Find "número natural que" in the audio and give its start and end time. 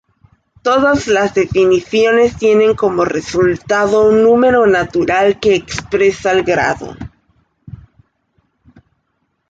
4.23-5.53